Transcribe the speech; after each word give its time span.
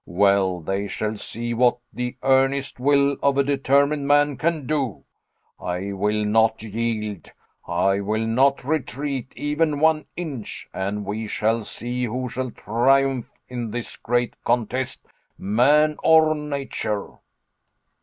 Well, 0.07 0.61
they 0.61 0.87
shall 0.87 1.15
see 1.15 1.53
what 1.53 1.77
the 1.93 2.17
earnest 2.23 2.79
will 2.79 3.17
of 3.21 3.37
a 3.37 3.43
determined 3.43 4.07
man 4.07 4.35
can 4.35 4.65
do. 4.65 5.03
I 5.59 5.91
will 5.91 6.25
not 6.25 6.63
yield, 6.63 7.31
I 7.67 7.99
will 7.99 8.25
not 8.25 8.63
retreat 8.63 9.31
even 9.35 9.79
one 9.79 10.05
inch; 10.15 10.67
and 10.73 11.05
we 11.05 11.27
shall 11.27 11.63
see 11.63 12.05
who 12.05 12.29
shall 12.29 12.49
triumph 12.49 13.29
in 13.47 13.69
this 13.69 13.95
great 13.95 14.33
contest 14.43 15.05
man 15.37 15.97
or 16.03 16.33
nature." 16.33 17.19